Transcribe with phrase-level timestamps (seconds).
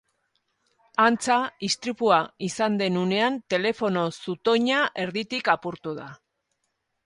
[1.03, 1.35] Antza,
[1.67, 2.17] istripua
[2.49, 6.13] izan den unean telefono-zutoina erditik apurtu da.